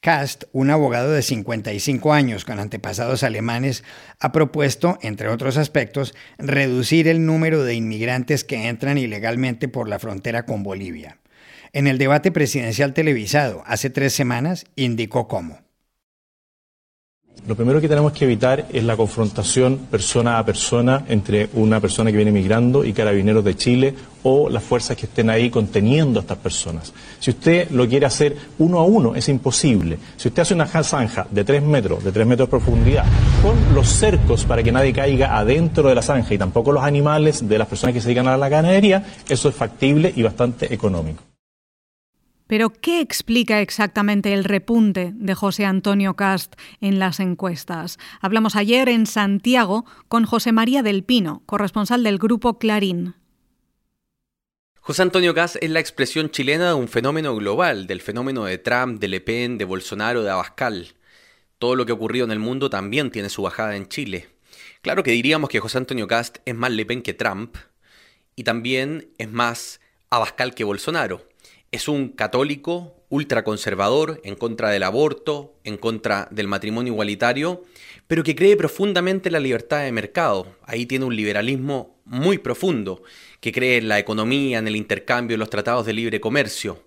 Kast, 0.01 0.45
un 0.53 0.71
abogado 0.71 1.13
de 1.13 1.21
55 1.21 2.15
años 2.15 2.47
con 2.47 2.59
antepasados 2.59 3.23
alemanes, 3.23 3.85
ha 4.19 4.33
propuesto, 4.33 4.99
entre 5.03 5.29
otros 5.29 5.59
aspectos, 5.59 6.15
reducir 6.39 7.07
el 7.07 7.27
número 7.27 7.65
de 7.65 7.75
inmigrantes 7.75 8.43
que 8.43 8.69
entran 8.69 8.97
ilegalmente 8.97 9.69
por 9.69 9.89
la 9.91 9.99
frontera 9.99 10.47
con 10.47 10.63
Bolivia. 10.63 11.19
En 11.75 11.87
el 11.87 11.99
debate 11.99 12.33
presidencial 12.33 12.95
televisado 12.95 13.63
hace 13.67 13.91
tres 13.91 14.15
semanas, 14.15 14.65
indicó 14.75 15.29
cómo. 15.29 15.61
Lo 17.51 17.57
primero 17.57 17.81
que 17.81 17.89
tenemos 17.89 18.13
que 18.13 18.27
evitar 18.27 18.67
es 18.73 18.85
la 18.85 18.97
confrontación 18.97 19.79
persona 19.91 20.39
a 20.39 20.45
persona 20.45 21.05
entre 21.09 21.49
una 21.55 21.81
persona 21.81 22.11
que 22.11 22.17
viene 22.17 22.31
migrando 22.31 22.85
y 22.85 22.93
carabineros 22.93 23.43
de 23.45 23.57
Chile 23.57 23.95
o 24.23 24.49
las 24.49 24.63
fuerzas 24.63 24.97
que 24.97 25.07
estén 25.07 25.31
ahí 25.31 25.51
conteniendo 25.51 26.21
a 26.21 26.23
estas 26.23 26.39
personas. 26.39 26.93
Si 27.19 27.31
usted 27.31 27.71
lo 27.71 27.89
quiere 27.89 28.07
hacer 28.07 28.37
uno 28.59 28.79
a 28.79 28.85
uno, 28.85 29.17
es 29.17 29.29
imposible. 29.29 29.99
Si 30.17 30.29
usted 30.29 30.43
hace 30.43 30.55
una 30.55 30.67
zanja 30.67 31.27
de 31.29 31.43
tres 31.43 31.61
metros, 31.61 32.05
de 32.05 32.13
tres 32.13 32.25
metros 32.25 32.47
de 32.47 32.51
profundidad, 32.51 33.05
con 33.43 33.75
los 33.75 33.89
cercos 33.89 34.45
para 34.45 34.63
que 34.63 34.71
nadie 34.71 34.93
caiga 34.93 35.37
adentro 35.37 35.89
de 35.89 35.97
la 35.97 36.03
zanja 36.03 36.35
y 36.35 36.39
tampoco 36.39 36.71
los 36.71 36.85
animales 36.85 37.49
de 37.49 37.59
las 37.59 37.67
personas 37.67 37.95
que 37.95 38.01
se 38.01 38.07
dedican 38.07 38.29
a 38.29 38.37
la 38.37 38.49
ganadería, 38.49 39.05
eso 39.29 39.49
es 39.49 39.55
factible 39.57 40.13
y 40.15 40.23
bastante 40.23 40.73
económico. 40.73 41.30
Pero, 42.51 42.71
¿qué 42.71 43.01
explica 43.01 43.61
exactamente 43.61 44.33
el 44.33 44.43
repunte 44.43 45.13
de 45.15 45.35
José 45.37 45.67
Antonio 45.67 46.17
Cast 46.17 46.57
en 46.81 46.99
las 46.99 47.21
encuestas? 47.21 47.97
Hablamos 48.21 48.57
ayer 48.57 48.89
en 48.89 49.07
Santiago 49.07 49.85
con 50.09 50.25
José 50.25 50.51
María 50.51 50.83
del 50.83 51.05
Pino, 51.05 51.45
corresponsal 51.47 52.03
del 52.03 52.19
grupo 52.19 52.59
Clarín. 52.59 53.15
José 54.81 55.03
Antonio 55.03 55.33
Caz 55.33 55.59
es 55.61 55.71
la 55.71 55.79
expresión 55.79 56.29
chilena 56.31 56.71
de 56.71 56.75
un 56.75 56.89
fenómeno 56.89 57.37
global, 57.37 57.87
del 57.87 58.01
fenómeno 58.01 58.47
de 58.47 58.59
Trump, 58.59 58.99
de 58.99 59.07
Le 59.07 59.21
Pen, 59.21 59.57
de 59.57 59.65
Bolsonaro, 59.65 60.25
de 60.25 60.31
Abascal. 60.31 60.95
Todo 61.61 61.77
lo 61.77 61.87
que 61.87 61.93
ha 61.93 61.95
ocurrido 61.95 62.25
en 62.25 62.33
el 62.33 62.41
mundo 62.41 62.69
también 62.69 63.13
tiene 63.13 63.29
su 63.29 63.43
bajada 63.43 63.77
en 63.77 63.87
Chile. 63.87 64.29
Claro 64.83 65.05
que 65.05 65.13
diríamos 65.13 65.51
que 65.51 65.61
José 65.61 65.79
Antonio 65.79 66.09
Cast 66.09 66.39
es 66.45 66.57
más 66.57 66.73
Le 66.73 66.85
Pen 66.85 67.03
que 67.03 67.15
Trump 67.15 67.55
y 68.35 68.43
también 68.43 69.13
es 69.19 69.31
más 69.31 69.81
Abascal 70.11 70.53
que 70.53 70.65
Bolsonaro. 70.65 71.30
Es 71.73 71.87
un 71.87 72.09
católico 72.09 72.97
ultraconservador 73.11 74.21
en 74.25 74.35
contra 74.35 74.71
del 74.71 74.83
aborto, 74.83 75.55
en 75.63 75.77
contra 75.77 76.27
del 76.33 76.49
matrimonio 76.49 76.93
igualitario, 76.93 77.63
pero 78.09 78.25
que 78.25 78.35
cree 78.35 78.57
profundamente 78.57 79.29
en 79.29 79.35
la 79.35 79.41
libertad 79.41 79.85
de 79.85 79.93
mercado. 79.93 80.57
Ahí 80.65 80.87
tiene 80.87 81.05
un 81.05 81.15
liberalismo 81.15 82.01
muy 82.05 82.39
profundo, 82.39 83.05
que 83.41 83.53
cree 83.53 83.77
en 83.79 83.87
la 83.87 84.01
economía, 84.01 84.59
en 84.59 84.67
el 84.67 84.75
intercambio, 84.75 85.35
en 85.35 85.41
los 85.41 85.51
tratados 85.51 85.87
de 85.87 85.93
libre 85.93 86.21
comercio. 86.21 86.83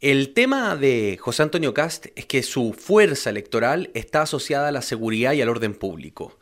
El 0.00 0.32
tema 0.32 0.76
de 0.76 1.18
José 1.20 1.42
Antonio 1.42 1.74
Cast 1.74 2.06
es 2.14 2.26
que 2.26 2.44
su 2.44 2.72
fuerza 2.72 3.30
electoral 3.30 3.90
está 3.94 4.22
asociada 4.22 4.68
a 4.68 4.72
la 4.72 4.82
seguridad 4.82 5.32
y 5.32 5.42
al 5.42 5.48
orden 5.48 5.74
público. 5.74 6.38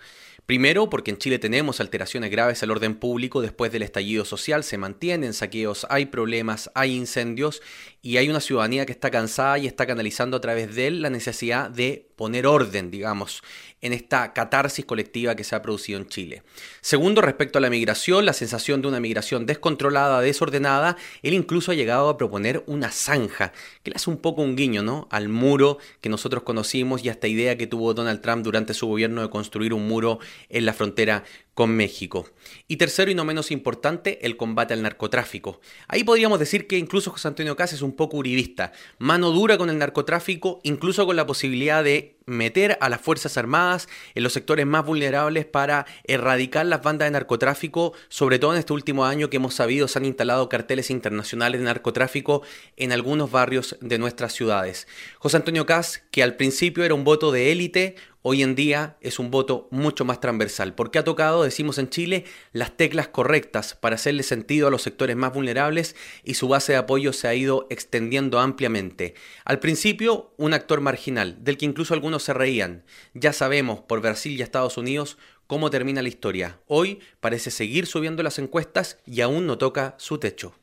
Primero, 0.53 0.91
porque 0.91 1.11
en 1.11 1.17
Chile 1.17 1.39
tenemos 1.39 1.81
alteraciones 1.81 2.31
graves 2.31 2.63
al 2.63 2.71
orden 2.71 2.95
público 2.95 3.41
después 3.41 3.73
del 3.73 3.81
estallido 3.81 4.27
social, 4.27 4.65
se 4.65 4.77
mantienen 4.77 5.33
saqueos, 5.33 5.87
hay 5.89 6.05
problemas, 6.05 6.71
hay 6.75 6.95
incendios 6.95 7.63
y 8.03 8.19
hay 8.19 8.29
una 8.29 8.41
ciudadanía 8.41 8.85
que 8.85 8.93
está 8.93 9.11
cansada 9.11 9.57
y 9.59 9.67
está 9.67 9.87
canalizando 9.87 10.37
a 10.37 10.43
través 10.43 10.75
de 10.75 10.89
él 10.89 11.01
la 11.01 11.09
necesidad 11.09 11.71
de 11.71 12.07
poner 12.17 12.47
orden, 12.47 12.91
digamos, 12.91 13.43
en 13.81 13.93
esta 13.93 14.33
catarsis 14.33 14.85
colectiva 14.85 15.35
que 15.35 15.43
se 15.43 15.57
ha 15.57 15.63
producido 15.63 15.99
en 15.99 16.07
Chile. 16.07 16.43
Segundo, 16.81 17.21
respecto 17.21 17.59
a 17.59 17.61
la 17.61 17.71
migración, 17.71 18.27
la 18.27 18.33
sensación 18.33 18.81
de 18.83 18.89
una 18.89 19.01
migración 19.01 19.47
descontrolada, 19.47 20.21
desordenada, 20.21 20.97
él 21.23 21.35
incluso 21.35 21.73
ha 21.73 21.75
llegado 21.75 22.09
a 22.09 22.17
proponer 22.17 22.63
una 22.67 22.91
zanja, 22.91 23.53
que 23.83 23.91
le 23.91 23.97
hace 23.97 24.11
un 24.11 24.19
poco 24.19 24.43
un 24.43 24.55
guiño, 24.55 24.83
¿no? 24.83 25.09
Al 25.11 25.29
muro 25.29 25.79
que 26.01 26.09
nosotros 26.09 26.45
conocimos 26.45 27.05
y 27.05 27.09
a 27.09 27.13
esta 27.13 27.27
idea 27.27 27.57
que 27.57 27.67
tuvo 27.67 27.95
Donald 27.95 28.21
Trump 28.21 28.45
durante 28.45 28.75
su 28.75 28.87
gobierno 28.87 29.23
de 29.23 29.31
construir 29.31 29.75
un 29.75 29.89
muro 29.89 30.21
en 30.49 30.67
la 30.67 30.73
frontera 30.73 31.25
con 31.55 31.71
México. 31.77 32.29
Y 32.67 32.77
tercero 32.77 33.11
y 33.11 33.15
no 33.15 33.25
menos 33.25 33.51
importante, 33.51 34.25
el 34.25 34.37
combate 34.37 34.75
al 34.75 34.83
narcotráfico. 34.83 35.61
Ahí 35.87 36.03
podríamos 36.03 36.39
decir 36.39 36.67
que 36.67 36.79
incluso 36.79 37.11
José 37.11 37.29
Antonio 37.29 37.57
Cás 37.57 37.73
es 37.73 37.83
un 37.83 37.93
poco 37.93 38.17
uribista, 38.17 38.73
mano 38.99 39.31
dura 39.31 39.59
con 39.59 39.69
el 39.69 39.79
narcotráfico, 39.79 40.61
incluso 40.63 41.05
con 41.05 41.17
la 41.17 41.27
posibilidad 41.27 41.85
de 41.85 42.17
meter 42.25 42.79
a 42.81 42.89
las 42.89 43.01
Fuerzas 43.01 43.37
Armadas 43.37 43.89
en 44.15 44.23
los 44.23 44.33
sectores 44.33 44.65
más 44.65 44.87
vulnerables 44.87 45.45
para 45.45 45.87
erradicar 46.05 46.65
las 46.67 46.83
bandas 46.83 47.07
de 47.07 47.13
narcotráfico, 47.13 47.93
sobre 48.09 48.39
todo 48.39 48.53
en 48.53 48.61
este 48.61 48.73
último 48.73 49.05
año 49.05 49.29
que 49.29 49.37
hemos 49.37 49.55
sabido 49.55 49.89
se 49.89 49.99
han 49.99 50.05
instalado 50.05 50.49
carteles 50.49 50.91
internacionales 50.91 51.61
de 51.61 51.67
narcotráfico 51.67 52.43
en 52.77 52.93
algunos 52.93 53.31
barrios 53.31 53.77
de 53.81 53.99
nuestras 53.99 54.33
ciudades. 54.33 54.87
José 55.19 55.37
Antonio 55.37 55.67
Caz, 55.67 56.05
que 56.11 56.23
al 56.23 56.37
principio 56.37 56.85
era 56.85 56.95
un 56.95 57.05
voto 57.05 57.33
de 57.33 57.53
élite, 57.53 57.97
hoy 58.23 58.43
en 58.43 58.55
día 58.55 58.97
es 59.01 59.19
un 59.19 59.31
voto 59.31 59.69
mucho 59.71 60.05
más 60.05 60.21
transversal, 60.21 60.75
porque 60.75 60.99
ha 60.99 61.05
tocado, 61.05 61.43
decimos 61.43 61.79
en 61.79 61.91
Chile, 61.91 62.25
las 62.53 62.77
teclas 62.77 63.09
correctas 63.09 63.75
para 63.75 63.97
hacerle 63.97 64.23
sentido 64.23 64.69
a 64.69 64.71
los 64.71 64.83
sectores 64.83 65.17
más 65.17 65.35
vulnerables 65.35 65.97
y 66.25 66.35
su 66.35 66.49
base 66.49 66.73
de 66.73 66.79
apoyo 66.79 67.13
se 67.13 67.29
ha 67.29 67.35
ido 67.35 67.67
extendiendo 67.71 68.41
ampliamente. 68.41 69.15
Al 69.45 69.59
principio, 69.59 70.33
un 70.37 70.55
actor 70.55 70.81
marginal, 70.81 71.45
del 71.45 71.59
que 71.59 71.67
incluso 71.67 71.95
algunos 71.95 72.23
se 72.23 72.33
reían. 72.33 72.85
Ya 73.15 73.33
sabemos 73.33 73.81
por 73.81 74.01
Brasil 74.01 74.39
y 74.39 74.43
Estados 74.43 74.79
Unidos 74.79 75.19
cómo 75.47 75.71
termina 75.71 76.03
la 76.03 76.09
historia. 76.09 76.61
Hoy 76.67 77.01
parece 77.21 77.51
seguir 77.51 77.87
subiendo 77.87 78.23
las 78.23 78.39
encuestas 78.39 78.99
y 79.05 79.21
aún 79.21 79.47
no 79.47 79.59
toca 79.59 79.95
su 79.99 80.19
techo. 80.19 80.55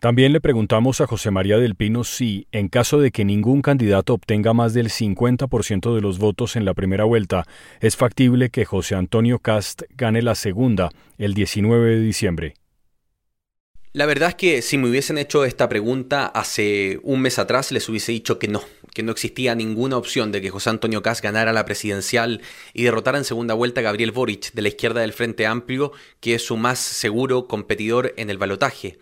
También 0.00 0.32
le 0.32 0.40
preguntamos 0.40 1.02
a 1.02 1.06
José 1.06 1.30
María 1.30 1.58
del 1.58 1.74
Pino 1.74 2.04
si, 2.04 2.46
en 2.52 2.68
caso 2.68 3.02
de 3.02 3.10
que 3.10 3.26
ningún 3.26 3.60
candidato 3.60 4.14
obtenga 4.14 4.54
más 4.54 4.72
del 4.72 4.88
50% 4.88 5.94
de 5.94 6.00
los 6.00 6.18
votos 6.18 6.56
en 6.56 6.64
la 6.64 6.72
primera 6.72 7.04
vuelta, 7.04 7.46
es 7.82 7.96
factible 7.96 8.48
que 8.48 8.64
José 8.64 8.94
Antonio 8.94 9.40
Cast 9.40 9.82
gane 9.98 10.22
la 10.22 10.36
segunda 10.36 10.88
el 11.18 11.34
19 11.34 11.96
de 11.96 12.00
diciembre. 12.00 12.54
La 13.92 14.06
verdad 14.06 14.30
es 14.30 14.34
que 14.36 14.62
si 14.62 14.78
me 14.78 14.88
hubiesen 14.88 15.18
hecho 15.18 15.44
esta 15.44 15.68
pregunta 15.68 16.24
hace 16.24 16.98
un 17.02 17.20
mes 17.20 17.38
atrás 17.38 17.70
les 17.70 17.86
hubiese 17.86 18.12
dicho 18.12 18.38
que 18.38 18.48
no, 18.48 18.62
que 18.94 19.02
no 19.02 19.12
existía 19.12 19.54
ninguna 19.54 19.98
opción 19.98 20.32
de 20.32 20.40
que 20.40 20.48
José 20.48 20.70
Antonio 20.70 21.02
Cast 21.02 21.22
ganara 21.22 21.52
la 21.52 21.66
presidencial 21.66 22.40
y 22.72 22.84
derrotara 22.84 23.18
en 23.18 23.24
segunda 23.24 23.52
vuelta 23.52 23.80
a 23.80 23.84
Gabriel 23.84 24.12
Boric 24.12 24.54
de 24.54 24.62
la 24.62 24.68
izquierda 24.68 25.02
del 25.02 25.12
Frente 25.12 25.44
Amplio, 25.44 25.92
que 26.20 26.36
es 26.36 26.42
su 26.46 26.56
más 26.56 26.78
seguro 26.78 27.46
competidor 27.46 28.14
en 28.16 28.30
el 28.30 28.38
balotaje. 28.38 28.96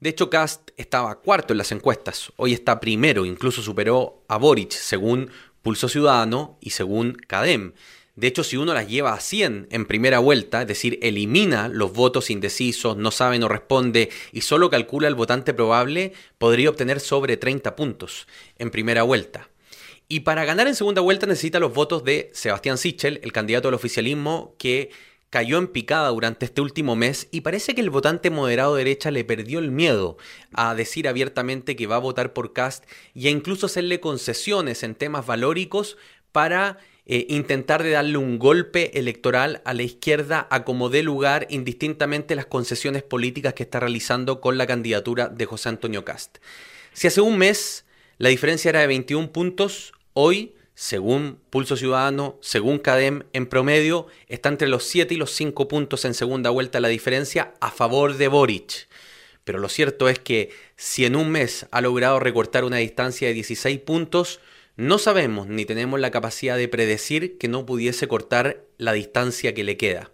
De 0.00 0.08
hecho, 0.08 0.30
Cast 0.30 0.70
estaba 0.78 1.20
cuarto 1.20 1.52
en 1.52 1.58
las 1.58 1.72
encuestas, 1.72 2.32
hoy 2.36 2.54
está 2.54 2.80
primero, 2.80 3.26
incluso 3.26 3.60
superó 3.60 4.24
a 4.28 4.38
Boric 4.38 4.70
según 4.70 5.30
Pulso 5.60 5.90
Ciudadano 5.90 6.56
y 6.62 6.70
según 6.70 7.18
CADEM. 7.26 7.74
De 8.16 8.26
hecho, 8.26 8.42
si 8.42 8.56
uno 8.56 8.72
las 8.72 8.88
lleva 8.88 9.12
a 9.12 9.20
100 9.20 9.68
en 9.70 9.84
primera 9.84 10.18
vuelta, 10.18 10.62
es 10.62 10.68
decir, 10.68 10.98
elimina 11.02 11.68
los 11.68 11.92
votos 11.92 12.30
indecisos, 12.30 12.96
no 12.96 13.10
sabe, 13.10 13.38
no 13.38 13.48
responde 13.48 14.08
y 14.32 14.40
solo 14.40 14.70
calcula 14.70 15.06
el 15.06 15.14
votante 15.14 15.52
probable, 15.52 16.14
podría 16.38 16.70
obtener 16.70 17.00
sobre 17.00 17.36
30 17.36 17.76
puntos 17.76 18.26
en 18.58 18.70
primera 18.70 19.02
vuelta. 19.02 19.50
Y 20.08 20.20
para 20.20 20.46
ganar 20.46 20.66
en 20.66 20.74
segunda 20.74 21.02
vuelta 21.02 21.26
necesita 21.26 21.60
los 21.60 21.74
votos 21.74 22.04
de 22.04 22.30
Sebastián 22.32 22.78
Sichel, 22.78 23.20
el 23.22 23.32
candidato 23.32 23.68
al 23.68 23.74
oficialismo 23.74 24.54
que 24.58 24.90
cayó 25.30 25.58
en 25.58 25.68
picada 25.68 26.08
durante 26.08 26.44
este 26.44 26.60
último 26.60 26.96
mes 26.96 27.28
y 27.30 27.40
parece 27.40 27.74
que 27.74 27.80
el 27.80 27.90
votante 27.90 28.30
moderado 28.30 28.74
derecha 28.74 29.10
le 29.10 29.24
perdió 29.24 29.60
el 29.60 29.70
miedo 29.70 30.18
a 30.52 30.74
decir 30.74 31.08
abiertamente 31.08 31.76
que 31.76 31.86
va 31.86 31.96
a 31.96 32.00
votar 32.00 32.32
por 32.32 32.52
Cast 32.52 32.84
y 33.14 33.28
a 33.28 33.30
incluso 33.30 33.66
hacerle 33.66 34.00
concesiones 34.00 34.82
en 34.82 34.96
temas 34.96 35.26
valóricos 35.26 35.96
para 36.32 36.78
eh, 37.06 37.26
intentar 37.28 37.82
de 37.82 37.90
darle 37.90 38.18
un 38.18 38.38
golpe 38.38 38.98
electoral 38.98 39.62
a 39.64 39.72
la 39.72 39.82
izquierda 39.82 40.46
a 40.50 40.64
como 40.64 40.90
dé 40.90 41.02
lugar 41.02 41.46
indistintamente 41.48 42.34
las 42.34 42.46
concesiones 42.46 43.04
políticas 43.04 43.54
que 43.54 43.62
está 43.62 43.80
realizando 43.80 44.40
con 44.40 44.58
la 44.58 44.66
candidatura 44.66 45.28
de 45.28 45.46
José 45.46 45.70
Antonio 45.70 46.04
Cast. 46.04 46.38
Si 46.92 47.06
hace 47.06 47.20
un 47.20 47.38
mes 47.38 47.84
la 48.18 48.28
diferencia 48.28 48.68
era 48.68 48.80
de 48.80 48.88
21 48.88 49.32
puntos, 49.32 49.92
hoy 50.12 50.54
según 50.80 51.38
Pulso 51.50 51.76
Ciudadano, 51.76 52.38
según 52.40 52.78
CADEM, 52.78 53.24
en 53.34 53.44
promedio 53.44 54.06
está 54.28 54.48
entre 54.48 54.66
los 54.66 54.84
7 54.84 55.12
y 55.12 55.18
los 55.18 55.30
5 55.32 55.68
puntos 55.68 56.06
en 56.06 56.14
segunda 56.14 56.48
vuelta 56.48 56.80
la 56.80 56.88
diferencia 56.88 57.52
a 57.60 57.70
favor 57.70 58.16
de 58.16 58.28
Boric. 58.28 58.88
Pero 59.44 59.58
lo 59.58 59.68
cierto 59.68 60.08
es 60.08 60.18
que 60.18 60.48
si 60.76 61.04
en 61.04 61.16
un 61.16 61.30
mes 61.30 61.66
ha 61.70 61.82
logrado 61.82 62.18
recortar 62.18 62.64
una 62.64 62.78
distancia 62.78 63.28
de 63.28 63.34
16 63.34 63.78
puntos, 63.80 64.40
no 64.74 64.96
sabemos 64.96 65.48
ni 65.48 65.66
tenemos 65.66 66.00
la 66.00 66.10
capacidad 66.10 66.56
de 66.56 66.68
predecir 66.68 67.36
que 67.36 67.48
no 67.48 67.66
pudiese 67.66 68.08
cortar 68.08 68.64
la 68.78 68.94
distancia 68.94 69.52
que 69.52 69.64
le 69.64 69.76
queda. 69.76 70.10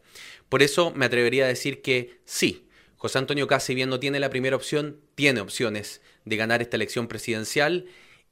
Por 0.49 0.65
eso 0.65 0.91
me 0.97 1.07
atrevería 1.07 1.45
a 1.45 1.49
decir 1.49 1.81
que 1.81 2.19
sí, 2.25 2.67
José 2.97 3.19
Antonio 3.19 3.47
Casi 3.47 3.77
bien 3.77 3.89
no 3.89 4.01
tiene 4.01 4.19
la 4.19 4.31
primera 4.31 4.57
opción, 4.57 4.99
tiene 5.15 5.41
opciones 5.41 6.01
de 6.25 6.37
ganar 6.37 6.61
esta 6.61 6.75
elección 6.75 7.07
presidencial 7.07 7.87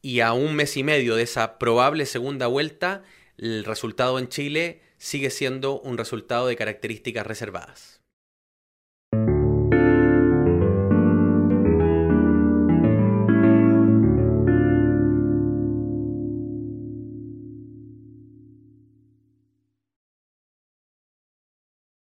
y 0.04 0.20
a 0.20 0.34
un 0.34 0.54
mes 0.54 0.76
y 0.76 0.82
medio 0.82 1.16
de 1.16 1.22
esa 1.22 1.58
probable 1.58 2.04
segunda 2.04 2.46
vuelta, 2.46 3.04
el 3.38 3.64
resultado 3.64 4.18
en 4.18 4.28
Chile 4.28 4.82
sigue 4.98 5.30
siendo 5.30 5.80
un 5.80 5.96
resultado 5.96 6.46
de 6.46 6.56
características 6.56 7.26
reservadas. 7.26 8.02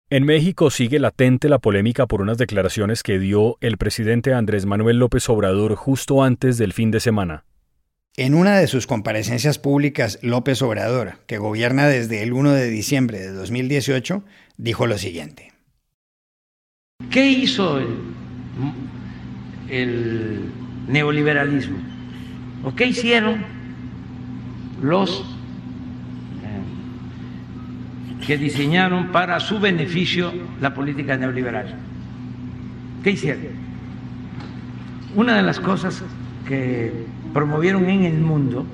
En 0.10 0.26
México 0.26 0.70
sigue 0.72 1.00
latente 1.00 1.48
la 1.48 1.60
polémica 1.60 2.06
por 2.06 2.22
unas 2.22 2.38
declaraciones 2.38 3.02
que 3.02 3.18
dio 3.18 3.58
el 3.62 3.78
presidente 3.78 4.34
Andrés 4.34 4.66
Manuel 4.66 5.00
López 5.00 5.30
Obrador 5.30 5.76
justo 5.76 6.22
antes 6.22 6.58
del 6.58 6.74
fin 6.74 6.92
de 6.92 7.00
semana. 7.00 7.46
En 8.16 8.36
una 8.36 8.58
de 8.58 8.68
sus 8.68 8.86
comparecencias 8.86 9.58
públicas, 9.58 10.20
López 10.22 10.62
Obrador, 10.62 11.16
que 11.26 11.40
gobierna 11.40 11.88
desde 11.88 12.22
el 12.22 12.32
1 12.32 12.52
de 12.52 12.70
diciembre 12.70 13.18
de 13.18 13.32
2018, 13.32 14.24
dijo 14.58 14.86
lo 14.86 15.00
siguiente. 15.00 15.52
¿Qué 17.10 17.28
hizo 17.28 17.82
el, 19.68 20.42
neoliberalismo? 20.88 21.80
¿O 22.64 22.76
qué 22.76 22.86
hicieron 22.86 23.44
los 24.80 25.26
eh, 26.44 26.66
que 28.28 28.38
diseñaron 28.38 29.12
para 29.12 29.40
su 29.40 29.60
beneficio 29.60 30.32
la 30.62 30.76
política 30.76 31.18
neoliberal? 31.18 31.80
¿Qué 33.04 33.10
hicieron? 33.10 33.42
Una 35.16 35.36
de 35.36 35.42
las 35.42 35.60
cosas 35.60 36.04
que 36.48 37.06
promovieron 37.34 37.90
en 37.90 38.04
el 38.04 38.20
mundo 38.20 38.66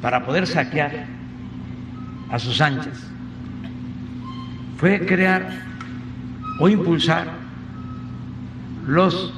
para 0.00 0.24
poder 0.24 0.46
saquear 0.46 1.06
a 2.30 2.38
sus 2.38 2.60
anchas 2.60 3.06
fue 4.76 5.04
crear 5.06 5.48
o 6.60 6.68
impulsar 6.68 7.28
los 8.86 9.32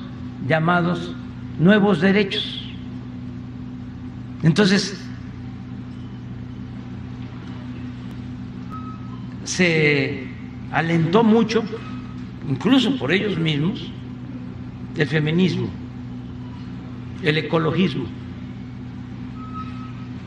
llamados 0.47 1.15
nuevos 1.59 2.01
derechos. 2.01 2.65
Entonces, 4.43 5.01
se 9.45 10.29
alentó 10.73 11.25
mucho, 11.25 11.65
incluso 12.49 12.97
por 12.99 13.11
ellos 13.13 13.39
mismos, 13.39 13.91
el 14.97 15.07
feminismo, 15.07 15.69
el 17.23 17.39
ecologismo, 17.39 18.07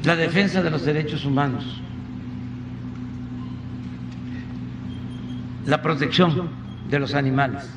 la 0.04 0.16
defensa 0.16 0.62
de 0.62 0.70
los 0.70 0.84
derechos 0.86 1.26
humanos, 1.26 1.82
la 5.66 5.82
protección 5.82 6.50
de 6.90 7.00
los 7.00 7.14
animales. 7.14 7.70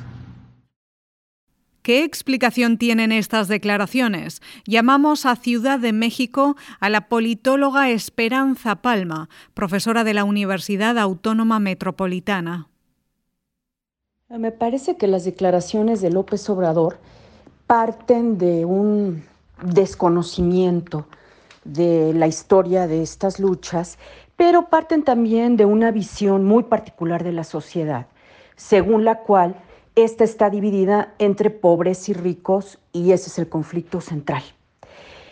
¿Qué 1.81 2.03
explicación 2.03 2.79
tienen 2.79 3.11
estas 3.11 3.47
declaraciones? 3.47 4.41
Llamamos 4.65 5.27
a 5.27 5.35
Ciudad 5.35 5.77
de 5.77 5.93
México 5.93 6.55
a 6.79 6.89
la 6.89 7.07
politóloga 7.09 7.91
Esperanza 7.91 8.77
Palma, 8.77 9.29
profesora 9.53 10.03
de 10.03 10.15
la 10.15 10.23
Universidad 10.23 10.97
Autónoma 10.97 11.59
Metropolitana. 11.59 12.69
Me 14.29 14.51
parece 14.51 14.97
que 14.97 15.05
las 15.05 15.25
declaraciones 15.25 16.01
de 16.01 16.09
López 16.09 16.49
Obrador 16.49 16.97
parten 17.67 18.37
de 18.37 18.65
un 18.65 19.23
desconocimiento 19.63 21.05
de 21.63 22.13
la 22.13 22.27
historia 22.27 22.87
de 22.87 23.01
estas 23.01 23.39
luchas, 23.39 23.97
pero 24.35 24.69
parten 24.69 25.03
también 25.03 25.57
de 25.57 25.65
una 25.65 25.91
visión 25.91 26.43
muy 26.45 26.63
particular 26.63 27.23
de 27.23 27.31
la 27.31 27.43
sociedad, 27.43 28.07
según 28.55 29.03
la 29.03 29.19
cual 29.19 29.55
esta 29.95 30.23
está 30.23 30.49
dividida 30.49 31.13
entre 31.19 31.49
pobres 31.49 32.09
y 32.09 32.13
ricos 32.13 32.79
y 32.91 33.11
ese 33.13 33.29
es 33.29 33.39
el 33.39 33.49
conflicto 33.49 34.01
central. 34.01 34.43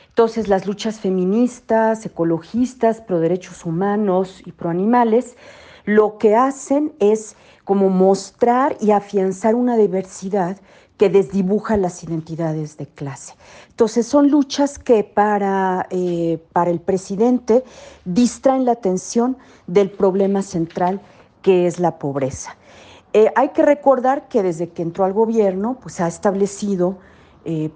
Entonces, 0.08 0.48
las 0.48 0.66
luchas 0.66 1.00
feministas, 1.00 2.06
ecologistas, 2.06 3.02
pro 3.02 3.20
derechos 3.20 3.66
humanos 3.66 4.42
y 4.46 4.52
pro 4.52 4.70
animales, 4.70 5.36
lo 5.86 6.18
que 6.18 6.36
hacen 6.36 6.94
es 7.00 7.36
como 7.66 7.90
mostrar 7.90 8.78
y 8.80 8.92
afianzar 8.92 9.56
una 9.56 9.76
diversidad 9.76 10.58
que 10.98 11.10
desdibuja 11.10 11.78
las 11.78 12.04
identidades 12.04 12.78
de 12.78 12.86
clase. 12.86 13.34
Entonces 13.70 14.06
son 14.06 14.30
luchas 14.30 14.78
que 14.78 15.04
para, 15.04 15.88
eh, 15.90 16.40
para 16.54 16.70
el 16.70 16.80
presidente 16.80 17.64
distraen 18.06 18.66
la 18.66 18.74
atención 18.74 19.38
del 19.68 19.90
problema 19.90 20.42
central 20.42 21.02
que 21.42 21.68
es 21.68 21.80
la 21.80 21.98
pobreza. 21.98 22.56
Eh, 23.14 23.32
hay 23.36 23.50
que 23.50 23.64
recordar 23.64 24.28
que 24.28 24.44
desde 24.44 24.70
que 24.70 24.82
entró 24.82 25.06
al 25.06 25.14
gobierno, 25.14 25.78
pues 25.82 26.00
ha 26.00 26.08
establecido 26.08 26.98
eh, 27.46 27.70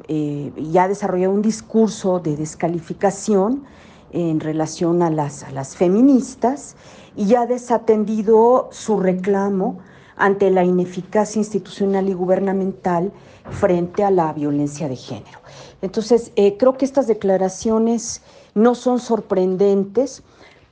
y 0.55 0.77
ha 0.77 0.87
desarrollado 0.87 1.33
un 1.33 1.41
discurso 1.41 2.19
de 2.19 2.37
descalificación 2.37 3.65
en 4.11 4.39
relación 4.39 5.01
a 5.03 5.09
las, 5.09 5.43
a 5.43 5.51
las 5.51 5.75
feministas 5.75 6.75
y 7.15 7.35
ha 7.35 7.45
desatendido 7.45 8.69
su 8.71 8.99
reclamo 8.99 9.79
ante 10.17 10.49
la 10.51 10.63
ineficacia 10.63 11.39
institucional 11.39 12.09
y 12.09 12.13
gubernamental 12.13 13.11
frente 13.51 14.03
a 14.03 14.11
la 14.11 14.33
violencia 14.33 14.89
de 14.89 14.95
género. 14.95 15.39
Entonces, 15.81 16.31
creo 16.35 16.77
que 16.77 16.85
estas 16.85 17.07
declaraciones 17.07 18.21
no 18.55 18.75
son 18.75 18.99
sorprendentes 18.99 20.23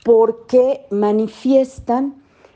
porque 0.04 0.86
manifiestan 0.90 2.16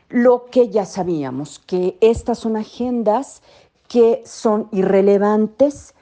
lo 0.09 0.45
que 0.45 0.69
ya 0.69 0.85
sabíamos, 0.85 1.59
que 1.59 1.97
estas 2.01 2.39
son 2.39 2.57
agendas 2.57 3.41
que 3.87 4.21
son 4.25 4.69
irrelevantes 4.71 5.93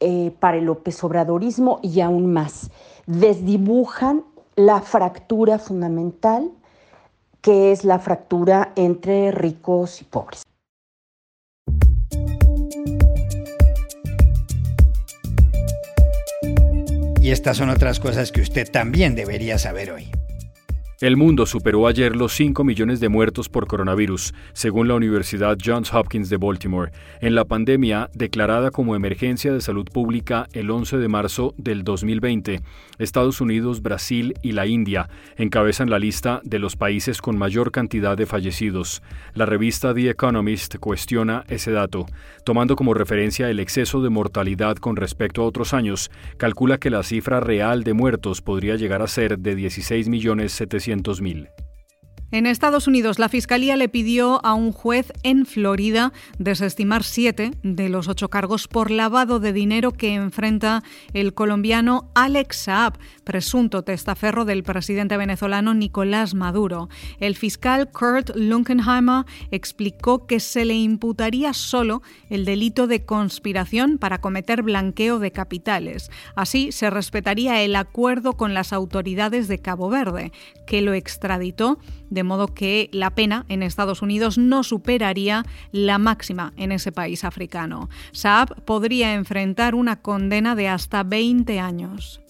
eh, 0.00 0.34
para 0.40 0.56
el 0.56 0.64
López 0.64 1.04
Obradorismo 1.04 1.78
y 1.82 2.00
aún 2.00 2.32
más, 2.32 2.70
desdibujan 3.06 4.24
la 4.56 4.80
fractura 4.80 5.58
fundamental 5.58 6.50
que 7.44 7.72
es 7.72 7.84
la 7.84 7.98
fractura 7.98 8.72
entre 8.74 9.30
ricos 9.30 10.00
y 10.00 10.04
pobres. 10.04 10.44
Y 17.20 17.30
estas 17.30 17.58
son 17.58 17.68
otras 17.68 18.00
cosas 18.00 18.32
que 18.32 18.40
usted 18.40 18.70
también 18.70 19.14
debería 19.14 19.58
saber 19.58 19.90
hoy. 19.90 20.13
El 21.00 21.16
mundo 21.16 21.44
superó 21.44 21.88
ayer 21.88 22.14
los 22.14 22.34
5 22.34 22.62
millones 22.62 23.00
de 23.00 23.08
muertos 23.08 23.48
por 23.48 23.66
coronavirus, 23.66 24.32
según 24.52 24.86
la 24.86 24.94
Universidad 24.94 25.58
Johns 25.62 25.92
Hopkins 25.92 26.30
de 26.30 26.36
Baltimore, 26.36 26.92
en 27.20 27.34
la 27.34 27.44
pandemia 27.44 28.10
declarada 28.14 28.70
como 28.70 28.94
emergencia 28.94 29.52
de 29.52 29.60
salud 29.60 29.86
pública 29.92 30.46
el 30.52 30.70
11 30.70 30.98
de 30.98 31.08
marzo 31.08 31.52
del 31.58 31.82
2020. 31.82 32.60
Estados 32.98 33.40
Unidos, 33.40 33.82
Brasil 33.82 34.34
y 34.40 34.52
la 34.52 34.68
India 34.68 35.08
encabezan 35.36 35.90
la 35.90 35.98
lista 35.98 36.40
de 36.44 36.60
los 36.60 36.76
países 36.76 37.20
con 37.20 37.36
mayor 37.36 37.72
cantidad 37.72 38.16
de 38.16 38.26
fallecidos. 38.26 39.02
La 39.34 39.46
revista 39.46 39.92
The 39.94 40.10
Economist 40.10 40.76
cuestiona 40.76 41.44
ese 41.48 41.72
dato. 41.72 42.06
Tomando 42.44 42.76
como 42.76 42.94
referencia 42.94 43.50
el 43.50 43.58
exceso 43.58 44.00
de 44.00 44.10
mortalidad 44.10 44.76
con 44.76 44.94
respecto 44.94 45.42
a 45.42 45.46
otros 45.46 45.74
años, 45.74 46.12
calcula 46.36 46.78
que 46.78 46.90
la 46.90 47.02
cifra 47.02 47.40
real 47.40 47.82
de 47.82 47.94
muertos 47.94 48.42
podría 48.42 48.76
llegar 48.76 49.02
a 49.02 49.08
ser 49.08 49.40
de 49.40 49.56
16 49.56 50.08
millones 50.08 50.52
300.000 50.84 51.63
en 52.34 52.46
Estados 52.46 52.88
Unidos, 52.88 53.20
la 53.20 53.28
Fiscalía 53.28 53.76
le 53.76 53.88
pidió 53.88 54.44
a 54.44 54.54
un 54.54 54.72
juez 54.72 55.12
en 55.22 55.46
Florida 55.46 56.12
desestimar 56.36 57.04
siete 57.04 57.52
de 57.62 57.88
los 57.88 58.08
ocho 58.08 58.28
cargos 58.28 58.66
por 58.66 58.90
lavado 58.90 59.38
de 59.38 59.52
dinero 59.52 59.92
que 59.92 60.14
enfrenta 60.14 60.82
el 61.12 61.32
colombiano 61.32 62.10
Alex 62.16 62.56
Saab, 62.56 62.98
presunto 63.22 63.84
testaferro 63.84 64.44
del 64.44 64.64
presidente 64.64 65.16
venezolano 65.16 65.74
Nicolás 65.74 66.34
Maduro. 66.34 66.88
El 67.20 67.36
fiscal 67.36 67.92
Kurt 67.92 68.30
Lunkenheimer 68.34 69.26
explicó 69.52 70.26
que 70.26 70.40
se 70.40 70.64
le 70.64 70.74
imputaría 70.74 71.52
solo 71.52 72.02
el 72.30 72.44
delito 72.44 72.88
de 72.88 73.04
conspiración 73.04 73.96
para 73.96 74.20
cometer 74.20 74.62
blanqueo 74.62 75.20
de 75.20 75.30
capitales. 75.30 76.10
Así 76.34 76.72
se 76.72 76.90
respetaría 76.90 77.62
el 77.62 77.76
acuerdo 77.76 78.32
con 78.32 78.54
las 78.54 78.72
autoridades 78.72 79.46
de 79.46 79.60
Cabo 79.60 79.88
Verde, 79.88 80.32
que 80.66 80.82
lo 80.82 80.94
extraditó 80.94 81.78
de 82.14 82.22
modo 82.22 82.48
que 82.48 82.88
la 82.92 83.10
pena 83.10 83.44
en 83.48 83.62
Estados 83.62 84.00
Unidos 84.00 84.38
no 84.38 84.62
superaría 84.62 85.44
la 85.72 85.98
máxima 85.98 86.52
en 86.56 86.72
ese 86.72 86.92
país 86.92 87.24
africano. 87.24 87.90
Saab 88.12 88.64
podría 88.64 89.14
enfrentar 89.14 89.74
una 89.74 90.00
condena 90.00 90.54
de 90.54 90.68
hasta 90.68 91.02
20 91.02 91.60
años. 91.60 92.23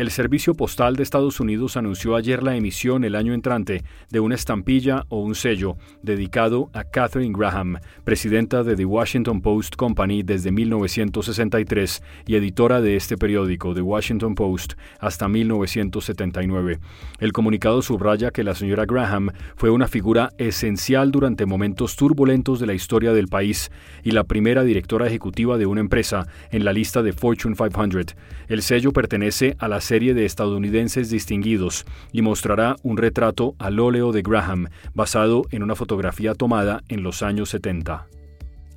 El 0.00 0.10
Servicio 0.10 0.54
Postal 0.54 0.96
de 0.96 1.02
Estados 1.02 1.40
Unidos 1.40 1.76
anunció 1.76 2.16
ayer 2.16 2.42
la 2.42 2.56
emisión 2.56 3.04
el 3.04 3.14
año 3.14 3.34
entrante 3.34 3.84
de 4.08 4.18
una 4.18 4.34
estampilla 4.34 5.04
o 5.10 5.20
un 5.20 5.34
sello 5.34 5.76
dedicado 6.00 6.70
a 6.72 6.84
Katherine 6.84 7.36
Graham, 7.36 7.76
presidenta 8.02 8.64
de 8.64 8.76
The 8.76 8.86
Washington 8.86 9.42
Post 9.42 9.76
Company 9.76 10.22
desde 10.22 10.52
1963 10.52 12.02
y 12.26 12.34
editora 12.36 12.80
de 12.80 12.96
este 12.96 13.18
periódico, 13.18 13.74
The 13.74 13.82
Washington 13.82 14.34
Post, 14.34 14.72
hasta 15.00 15.28
1979. 15.28 16.78
El 17.18 17.32
comunicado 17.34 17.82
subraya 17.82 18.30
que 18.30 18.42
la 18.42 18.54
señora 18.54 18.86
Graham 18.86 19.28
fue 19.54 19.68
una 19.68 19.86
figura 19.86 20.30
esencial 20.38 21.10
durante 21.10 21.44
momentos 21.44 21.96
turbulentos 21.96 22.58
de 22.58 22.66
la 22.66 22.72
historia 22.72 23.12
del 23.12 23.28
país 23.28 23.70
y 24.02 24.12
la 24.12 24.24
primera 24.24 24.64
directora 24.64 25.08
ejecutiva 25.08 25.58
de 25.58 25.66
una 25.66 25.82
empresa 25.82 26.26
en 26.50 26.64
la 26.64 26.72
lista 26.72 27.02
de 27.02 27.12
Fortune 27.12 27.54
500. 27.54 28.16
El 28.48 28.62
sello 28.62 28.92
pertenece 28.92 29.56
a 29.58 29.68
la 29.68 29.82
serie 29.90 30.14
de 30.14 30.24
estadounidenses 30.24 31.10
distinguidos 31.10 31.84
y 32.12 32.22
mostrará 32.22 32.76
un 32.84 32.96
retrato 32.96 33.56
al 33.58 33.80
óleo 33.80 34.12
de 34.12 34.22
Graham 34.22 34.68
basado 34.94 35.42
en 35.50 35.64
una 35.64 35.74
fotografía 35.74 36.34
tomada 36.34 36.84
en 36.88 37.02
los 37.02 37.24
años 37.24 37.48
70. 37.48 38.06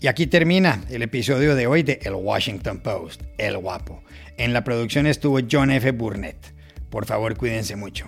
Y 0.01 0.07
aquí 0.07 0.25
termina 0.25 0.83
el 0.89 1.03
episodio 1.03 1.53
de 1.53 1.67
hoy 1.67 1.83
de 1.83 1.99
El 2.01 2.15
Washington 2.15 2.79
Post, 2.79 3.21
El 3.37 3.59
Guapo. 3.59 4.01
En 4.39 4.53
la 4.53 4.63
producción 4.63 5.05
estuvo 5.05 5.37
John 5.49 5.69
F. 5.69 5.91
Burnett. 5.91 6.55
Por 6.89 7.05
favor, 7.05 7.37
cuídense 7.37 7.75
mucho. 7.75 8.07